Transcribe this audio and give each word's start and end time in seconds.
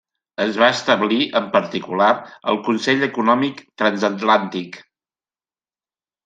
Es 0.43 0.55
va 0.59 0.67
establir, 0.75 1.19
en 1.39 1.49
particular, 1.55 2.07
el 2.53 2.59
Consell 2.69 3.07
Econòmic 3.09 3.61
Transatlàntic. 3.83 4.81